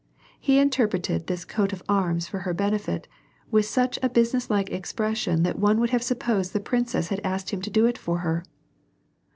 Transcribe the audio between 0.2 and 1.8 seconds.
He inter preted this coat